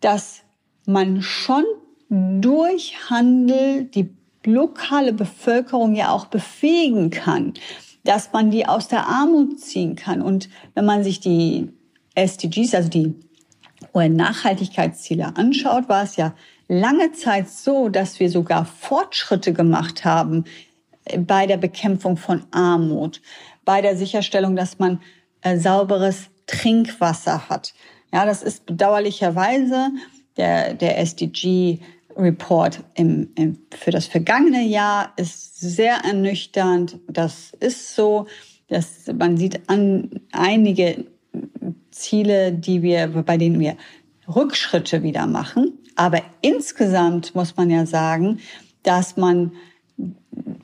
[0.00, 0.42] dass
[0.86, 1.64] man schon
[2.08, 4.10] durch Handel die
[4.44, 7.54] lokale Bevölkerung ja auch befähigen kann
[8.04, 10.22] dass man die aus der Armut ziehen kann.
[10.22, 11.68] Und wenn man sich die
[12.14, 13.14] SDGs, also die
[13.94, 16.34] UN-Nachhaltigkeitsziele anschaut, war es ja
[16.68, 20.44] lange Zeit so, dass wir sogar Fortschritte gemacht haben
[21.18, 23.20] bei der Bekämpfung von Armut,
[23.64, 25.00] bei der Sicherstellung, dass man
[25.42, 27.74] äh, sauberes Trinkwasser hat.
[28.12, 29.90] Ja, das ist bedauerlicherweise
[30.36, 31.78] der, der SDG
[32.16, 36.98] Report im, im, für das vergangene Jahr ist sehr ernüchternd.
[37.08, 38.26] Das ist so,
[38.68, 41.06] dass man sieht an einige
[41.90, 43.76] Ziele, die wir, bei denen wir
[44.28, 45.78] Rückschritte wieder machen.
[45.96, 48.40] Aber insgesamt muss man ja sagen,
[48.82, 49.52] dass man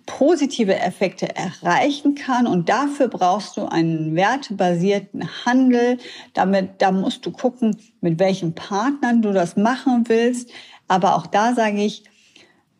[0.06, 5.98] positive Effekte erreichen kann und dafür brauchst du einen wertebasierten Handel.
[6.32, 10.50] Damit, da musst du gucken, mit welchen Partnern du das machen willst.
[10.88, 12.04] Aber auch da sage ich,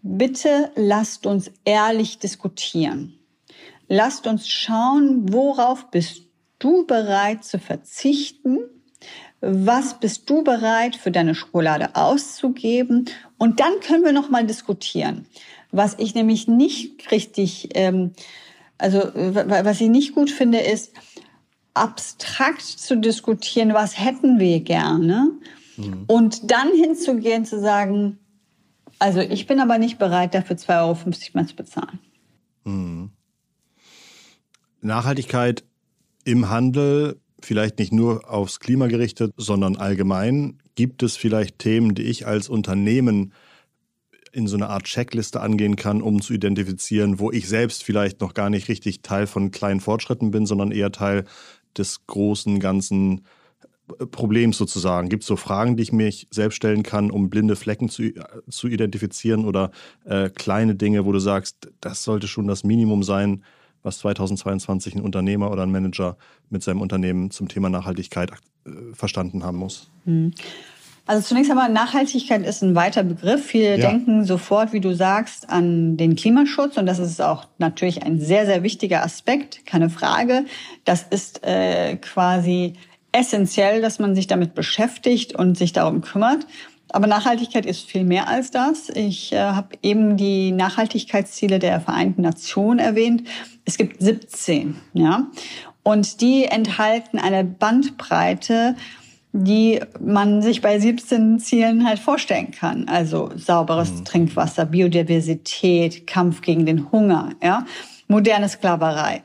[0.03, 3.19] bitte lasst uns ehrlich diskutieren.
[3.89, 6.23] Lasst uns schauen, worauf bist
[6.59, 8.59] du bereit zu verzichten?
[9.41, 13.07] Was bist du bereit für deine Schokolade auszugeben?
[13.39, 15.27] Und dann können wir noch mal diskutieren.
[15.73, 18.13] Was ich nämlich nicht richtig, ähm,
[18.79, 20.93] also was ich nicht gut finde, ist
[21.75, 25.33] abstrakt zu diskutieren, was hätten wir gerne
[25.77, 26.05] Mhm.
[26.07, 28.19] Und dann hinzugehen, zu sagen,
[28.99, 30.97] also ich bin aber nicht bereit, dafür 2,50 Euro
[31.35, 31.99] mehr zu bezahlen.
[32.65, 33.11] Mhm.
[34.81, 35.65] Nachhaltigkeit
[36.25, 40.59] im Handel, vielleicht nicht nur aufs Klima gerichtet, sondern allgemein.
[40.75, 43.33] Gibt es vielleicht Themen, die ich als Unternehmen
[44.37, 48.35] in so eine Art Checkliste angehen kann, um zu identifizieren, wo ich selbst vielleicht noch
[48.35, 51.25] gar nicht richtig Teil von kleinen Fortschritten bin, sondern eher Teil
[51.77, 53.23] des großen, ganzen
[54.11, 55.09] Problems sozusagen?
[55.09, 58.13] Gibt es so Fragen, die ich mich selbst stellen kann, um blinde Flecken zu,
[58.51, 59.71] zu identifizieren oder
[60.05, 63.43] äh, kleine Dinge, wo du sagst, das sollte schon das Minimum sein,
[63.83, 66.19] was 2022 ein Unternehmer oder ein Manager
[66.51, 68.33] mit seinem Unternehmen zum Thema Nachhaltigkeit
[68.67, 69.91] äh, verstanden haben muss?
[70.05, 70.33] Hm.
[71.07, 73.47] Also zunächst einmal, Nachhaltigkeit ist ein weiter Begriff.
[73.47, 73.91] Viele ja.
[73.91, 76.77] denken sofort, wie du sagst, an den Klimaschutz.
[76.77, 80.45] Und das ist auch natürlich ein sehr, sehr wichtiger Aspekt, keine Frage.
[80.85, 82.75] Das ist äh, quasi
[83.13, 86.47] essentiell, dass man sich damit beschäftigt und sich darum kümmert.
[86.91, 88.89] Aber Nachhaltigkeit ist viel mehr als das.
[88.91, 93.23] Ich äh, habe eben die Nachhaltigkeitsziele der Vereinten Nationen erwähnt.
[93.65, 95.27] Es gibt 17, ja.
[95.83, 98.75] Und die enthalten eine Bandbreite,
[99.45, 102.89] die man sich bei 17 Zielen halt vorstellen kann.
[102.89, 104.05] Also sauberes mhm.
[104.05, 107.67] Trinkwasser, Biodiversität, Kampf gegen den Hunger, ja,
[108.09, 109.23] moderne Sklaverei.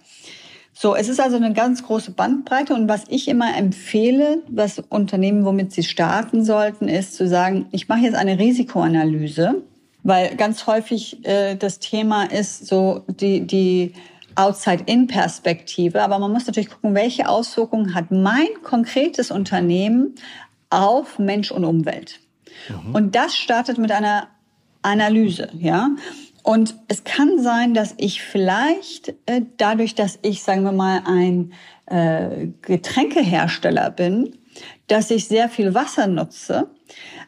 [0.73, 5.45] So, es ist also eine ganz große Bandbreite und was ich immer empfehle, was Unternehmen,
[5.45, 9.61] womit sie starten sollten, ist zu sagen, ich mache jetzt eine Risikoanalyse,
[10.01, 13.93] weil ganz häufig äh, das Thema ist so die die
[14.41, 20.15] Outside-in-Perspektive, aber man muss natürlich gucken, welche Auswirkungen hat mein konkretes Unternehmen
[20.69, 22.19] auf Mensch und Umwelt.
[22.69, 22.95] Mhm.
[22.95, 24.27] Und das startet mit einer
[24.81, 25.89] Analyse, ja.
[26.43, 31.53] Und es kann sein, dass ich vielleicht äh, dadurch, dass ich, sagen wir mal, ein
[31.85, 34.37] äh, Getränkehersteller bin,
[34.87, 36.71] dass ich sehr viel Wasser nutze,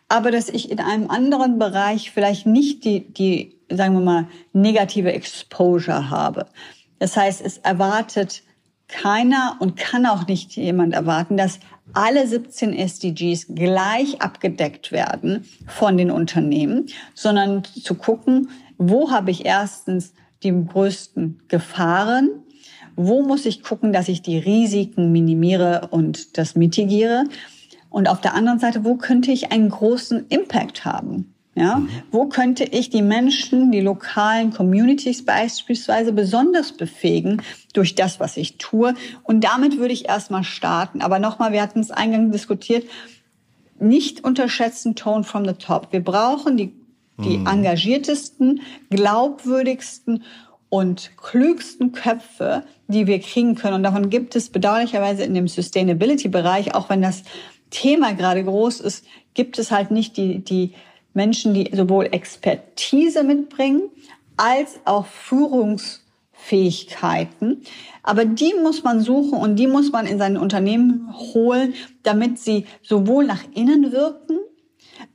[0.10, 5.12] aber dass ich in einem anderen Bereich vielleicht nicht die, die sagen wir mal, negative
[5.12, 6.48] Exposure habe.
[7.04, 8.44] Das heißt, es erwartet
[8.88, 11.60] keiner und kann auch nicht jemand erwarten, dass
[11.92, 19.46] alle 17 SDGs gleich abgedeckt werden von den Unternehmen, sondern zu gucken, wo habe ich
[19.46, 20.14] erstens
[20.44, 22.30] die größten Gefahren?
[22.96, 27.26] Wo muss ich gucken, dass ich die Risiken minimiere und das mitigiere?
[27.90, 31.34] Und auf der anderen Seite, wo könnte ich einen großen Impact haben?
[31.56, 31.90] Ja, mhm.
[32.10, 38.58] wo könnte ich die Menschen, die lokalen Communities beispielsweise besonders befähigen durch das, was ich
[38.58, 38.96] tue?
[39.22, 41.02] Und damit würde ich erstmal starten.
[41.02, 42.86] Aber nochmal, wir hatten es eingangs diskutiert,
[43.80, 45.90] nicht unterschätzen Tone from the top.
[45.92, 46.74] Wir brauchen die
[47.18, 47.48] die mhm.
[47.48, 50.24] engagiertesten, glaubwürdigsten
[50.70, 53.76] und klügsten Köpfe, die wir kriegen können.
[53.76, 57.24] Und davon gibt es bedauerlicherweise in dem Sustainability-Bereich, auch wenn das
[57.70, 60.74] Thema gerade groß ist, gibt es halt nicht die, die
[61.14, 63.84] Menschen, die sowohl Expertise mitbringen,
[64.38, 67.62] als auch Führungsfähigkeiten.
[68.02, 72.66] Aber die muss man suchen und die muss man in sein Unternehmen holen, damit sie
[72.82, 74.40] sowohl nach innen wirken,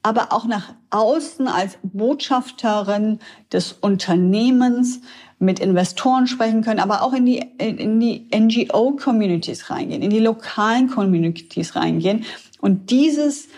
[0.02, 3.18] aber auch nach außen als Botschafterin
[3.52, 5.00] des Unternehmens
[5.38, 10.88] mit Investoren sprechen können, aber auch in die, in die NGO-Communities reingehen, in die lokalen
[10.88, 12.24] Communities reingehen.
[12.60, 13.48] Und dieses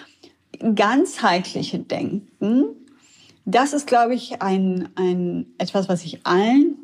[0.75, 2.63] ganzheitliche Denken,
[3.45, 6.77] das ist, glaube ich, ein, ein, etwas, was ich allen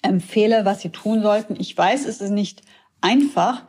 [0.00, 1.54] empfehle, was sie tun sollten.
[1.58, 2.62] Ich weiß, es ist nicht
[3.00, 3.62] einfach,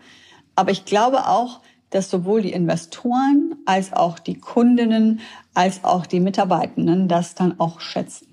[0.55, 5.19] aber ich glaube auch, dass sowohl die Investoren als auch die Kundinnen
[5.53, 8.32] als auch die Mitarbeitenden das dann auch schätzen.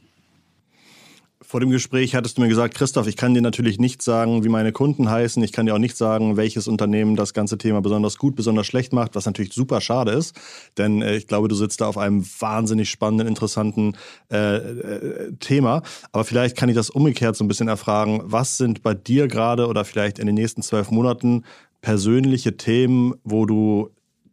[1.51, 4.49] Vor dem Gespräch hattest du mir gesagt, Christoph, ich kann dir natürlich nicht sagen, wie
[4.49, 5.43] meine Kunden heißen.
[5.43, 8.93] Ich kann dir auch nicht sagen, welches Unternehmen das ganze Thema besonders gut, besonders schlecht
[8.93, 10.37] macht, was natürlich super schade ist.
[10.79, 13.97] Denn äh, ich glaube, du sitzt da auf einem wahnsinnig spannenden, interessanten
[14.31, 15.83] äh, äh, Thema.
[16.13, 18.21] Aber vielleicht kann ich das umgekehrt so ein bisschen erfragen.
[18.27, 21.43] Was sind bei dir gerade oder vielleicht in den nächsten zwölf Monaten
[21.81, 23.91] persönliche Themen, wo du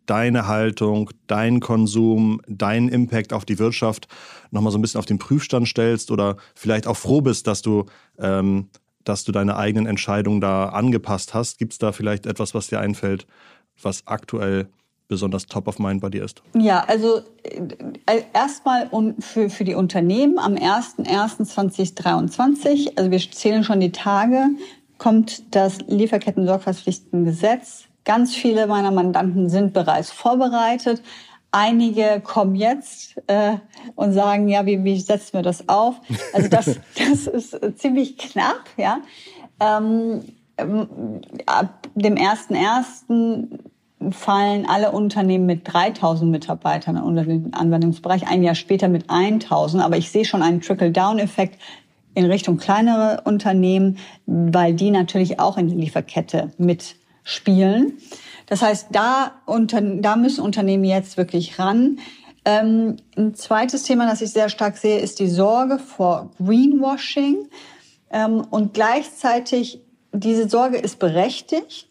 [0.07, 4.07] deine Haltung, deinen Konsum, deinen Impact auf die Wirtschaft
[4.51, 7.85] nochmal so ein bisschen auf den Prüfstand stellst oder vielleicht auch froh bist, dass du,
[8.17, 8.69] ähm,
[9.03, 11.59] dass du deine eigenen Entscheidungen da angepasst hast.
[11.59, 13.27] Gibt es da vielleicht etwas, was dir einfällt,
[13.81, 14.69] was aktuell
[15.07, 16.41] besonders top of mind bei dir ist?
[16.53, 18.89] Ja, also äh, erstmal
[19.19, 24.47] für, für die Unternehmen am 01.01.2023, also wir zählen schon die Tage,
[24.97, 27.86] kommt das Lieferketten-Sorgfaltspflichtengesetz.
[28.07, 31.03] Ganz viele meiner Mandanten sind bereits vorbereitet.
[31.51, 33.57] Einige kommen jetzt äh,
[33.95, 35.95] und sagen, ja, wie, wie setzen wir das auf?
[36.31, 36.65] Also das,
[36.97, 38.99] das ist ziemlich knapp, ja.
[39.59, 40.21] Ähm,
[41.47, 43.59] ab dem ersten ersten
[44.11, 49.83] fallen alle Unternehmen mit 3000 Mitarbeitern unter den Anwendungsbereich, ein Jahr später mit 1000.
[49.83, 51.59] Aber ich sehe schon einen Trickle-Down-Effekt
[52.13, 56.53] in Richtung kleinere Unternehmen, weil die natürlich auch in der Lieferkette
[57.27, 57.97] mitspielen.
[58.47, 61.99] Das heißt, da, unter, da müssen Unternehmen jetzt wirklich ran.
[62.45, 67.49] Ähm, ein zweites Thema, das ich sehr stark sehe, ist die Sorge vor Greenwashing.
[68.09, 69.81] Ähm, und gleichzeitig,
[70.13, 71.89] diese Sorge ist berechtigt.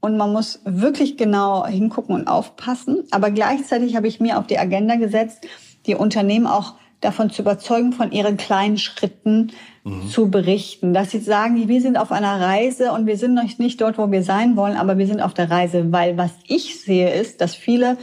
[0.00, 3.04] und man muss wirklich genau hingucken und aufpassen.
[3.10, 5.46] Aber gleichzeitig habe ich mir auf die Agenda gesetzt,
[5.86, 9.52] die Unternehmen auch davon zu überzeugen, von ihren kleinen Schritten
[9.84, 10.08] mhm.
[10.08, 10.92] zu berichten.
[10.92, 14.10] Dass sie sagen, wir sind auf einer Reise und wir sind noch nicht dort, wo
[14.10, 15.92] wir sein wollen, aber wir sind auf der Reise.
[15.92, 17.96] Weil was ich sehe, ist, dass viele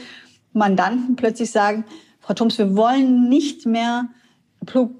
[0.53, 1.85] Mandanten plötzlich sagen,
[2.19, 4.05] Frau Thums, wir wollen nicht mehr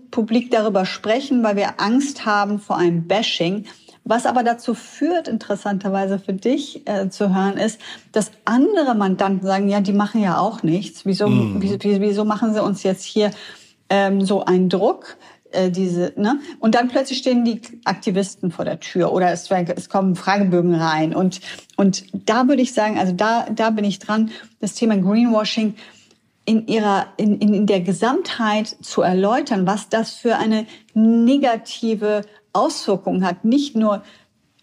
[0.10, 3.66] publik darüber sprechen, weil wir Angst haben vor einem Bashing.
[4.04, 7.80] Was aber dazu führt, interessanterweise für dich äh, zu hören, ist,
[8.12, 11.06] dass andere Mandanten sagen, ja, die machen ja auch nichts.
[11.06, 11.58] Wieso, mm.
[11.60, 13.30] wieso, wieso machen sie uns jetzt hier
[13.90, 15.18] ähm, so einen Druck?
[15.52, 16.40] Äh, diese, ne?
[16.60, 21.14] Und dann plötzlich stehen die Aktivisten vor der Tür oder es, es kommen Fragebögen rein.
[21.16, 21.42] Und,
[21.76, 25.76] und da würde ich sagen, also da, da bin ich dran, das Thema Greenwashing
[26.46, 32.22] in ihrer, in, in der Gesamtheit zu erläutern, was das für eine negative
[32.54, 33.46] Auswirkung hat.
[33.46, 34.04] Nicht nur,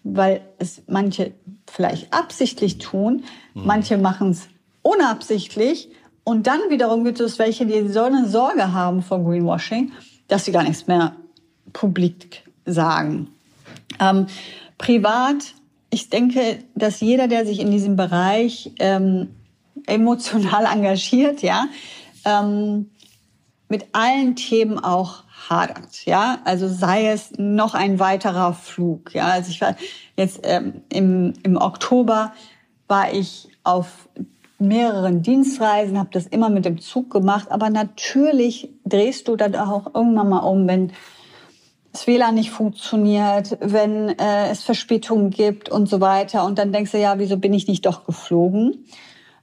[0.03, 1.33] weil es manche
[1.67, 3.23] vielleicht absichtlich tun,
[3.53, 3.65] mhm.
[3.65, 4.47] manche machen es
[4.81, 5.89] unabsichtlich
[6.23, 9.91] und dann wiederum gibt es welche, die so eine Sorge haben vor Greenwashing,
[10.29, 11.15] dass sie gar nichts mehr
[11.73, 13.27] publik sagen.
[13.99, 14.27] Ähm,
[14.77, 15.53] privat,
[15.89, 19.35] ich denke, dass jeder, der sich in diesem Bereich ähm,
[19.85, 21.67] emotional engagiert, ja,
[22.23, 22.89] ähm,
[23.67, 26.39] mit allen Themen auch hadert, ja.
[26.45, 29.27] Also sei es noch ein weiterer Flug, ja.
[29.27, 29.75] Also ich war
[30.15, 32.33] jetzt ähm, im, im Oktober
[32.87, 34.09] war ich auf
[34.59, 39.93] mehreren Dienstreisen, habe das immer mit dem Zug gemacht, aber natürlich drehst du dann auch
[39.95, 40.91] irgendwann mal um, wenn
[41.91, 46.45] das WLAN nicht funktioniert, wenn äh, es Verspätungen gibt und so weiter.
[46.45, 48.85] Und dann denkst du, ja, wieso bin ich nicht doch geflogen?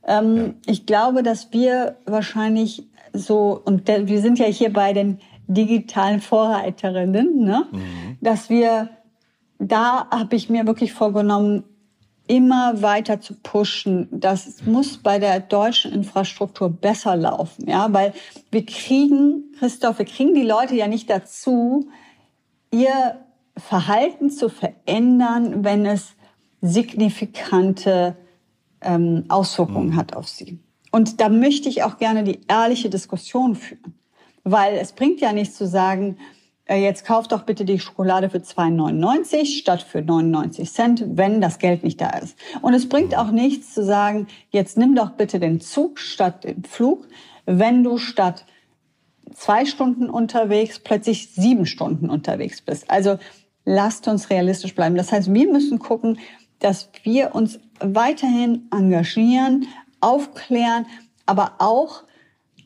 [0.06, 0.52] Ähm, ja.
[0.66, 7.44] Ich glaube, dass wir wahrscheinlich so, und wir sind ja hier bei den digitalen Vorreiterinnen,
[7.44, 7.66] ne?
[7.70, 8.18] Mhm.
[8.20, 8.90] dass wir,
[9.58, 11.64] da habe ich mir wirklich vorgenommen,
[12.26, 14.08] immer weiter zu pushen.
[14.10, 18.12] Das muss bei der deutschen Infrastruktur besser laufen, ja, weil
[18.50, 21.88] wir kriegen, Christoph, wir kriegen die Leute ja nicht dazu,
[22.70, 23.18] ihr
[23.56, 26.14] Verhalten zu verändern, wenn es
[26.60, 28.16] signifikante
[28.80, 29.96] ähm, Auswirkungen mhm.
[29.96, 30.58] hat auf sie.
[30.90, 33.94] Und da möchte ich auch gerne die ehrliche Diskussion führen.
[34.44, 36.18] Weil es bringt ja nichts zu sagen,
[36.74, 41.84] jetzt kauft doch bitte die Schokolade für 2,99 statt für 99 Cent, wenn das Geld
[41.84, 42.36] nicht da ist.
[42.60, 46.64] Und es bringt auch nichts zu sagen, jetzt nimm doch bitte den Zug statt den
[46.64, 47.06] Flug,
[47.44, 48.44] wenn du statt
[49.34, 52.90] zwei Stunden unterwegs plötzlich sieben Stunden unterwegs bist.
[52.90, 53.18] Also
[53.64, 54.96] lasst uns realistisch bleiben.
[54.96, 56.18] Das heißt, wir müssen gucken,
[56.58, 59.66] dass wir uns weiterhin engagieren,
[60.00, 60.86] aufklären,
[61.26, 62.04] aber auch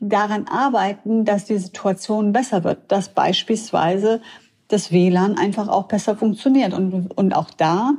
[0.01, 4.21] daran arbeiten, dass die Situation besser wird, dass beispielsweise
[4.67, 6.73] das WLAN einfach auch besser funktioniert.
[6.73, 7.93] Und, und auch da,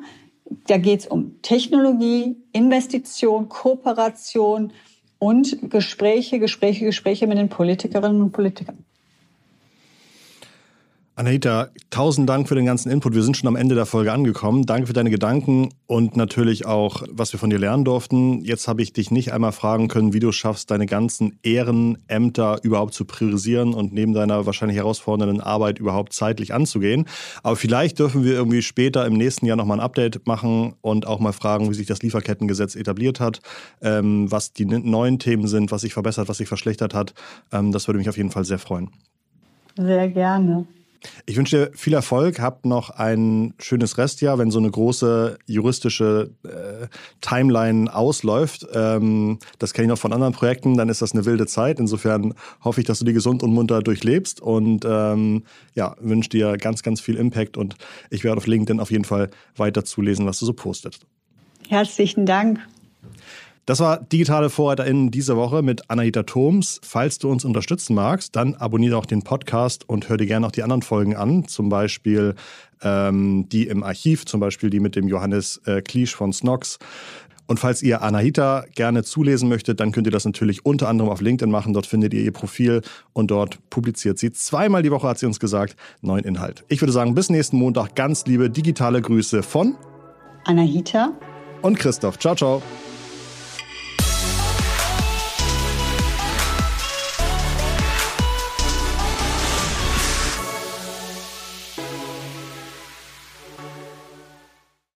[0.66, 4.72] da geht es um Technologie, Investition, Kooperation
[5.18, 8.84] und Gespräche, Gespräche, Gespräche mit den Politikerinnen und Politikern.
[11.14, 13.14] Anahita, tausend Dank für den ganzen Input.
[13.14, 14.64] Wir sind schon am Ende der Folge angekommen.
[14.64, 18.42] Danke für deine Gedanken und natürlich auch, was wir von dir lernen durften.
[18.42, 22.94] Jetzt habe ich dich nicht einmal fragen können, wie du schaffst, deine ganzen Ehrenämter überhaupt
[22.94, 27.04] zu priorisieren und neben deiner wahrscheinlich herausfordernden Arbeit überhaupt zeitlich anzugehen.
[27.42, 31.20] Aber vielleicht dürfen wir irgendwie später im nächsten Jahr nochmal ein Update machen und auch
[31.20, 33.40] mal fragen, wie sich das Lieferkettengesetz etabliert hat,
[33.82, 37.12] ähm, was die neuen Themen sind, was sich verbessert, was sich verschlechtert hat.
[37.52, 38.88] Ähm, das würde mich auf jeden Fall sehr freuen.
[39.76, 40.66] Sehr gerne.
[41.26, 46.30] Ich wünsche dir viel Erfolg, habt noch ein schönes Restjahr, wenn so eine große juristische
[46.44, 46.86] äh,
[47.20, 48.66] Timeline ausläuft.
[48.74, 51.80] Ähm, das kenne ich noch von anderen Projekten, dann ist das eine wilde Zeit.
[51.80, 55.44] Insofern hoffe ich, dass du die gesund und munter durchlebst und ähm,
[55.74, 57.76] ja, wünsche dir ganz, ganz viel Impact und
[58.10, 61.06] ich werde auf LinkedIn auf jeden Fall weiter zulesen, was du so postest.
[61.68, 62.60] Herzlichen Dank.
[63.64, 66.80] Das war Digitale VorreiterInnen diese Woche mit Anahita Thoms.
[66.82, 70.52] Falls du uns unterstützen magst, dann abonniere auch den Podcast und hör dir gerne auch
[70.52, 71.46] die anderen Folgen an.
[71.46, 72.34] Zum Beispiel
[72.82, 76.78] ähm, die im Archiv, zum Beispiel die mit dem Johannes äh, Kliesch von Snox.
[77.46, 81.20] Und falls ihr Anahita gerne zulesen möchtet, dann könnt ihr das natürlich unter anderem auf
[81.20, 81.72] LinkedIn machen.
[81.72, 82.82] Dort findet ihr ihr Profil
[83.12, 86.64] und dort publiziert sie zweimal die Woche, hat sie uns gesagt, neuen Inhalt.
[86.68, 89.76] Ich würde sagen, bis nächsten Montag ganz liebe digitale Grüße von
[90.46, 91.12] Anahita
[91.60, 92.18] und Christoph.
[92.18, 92.62] Ciao, ciao.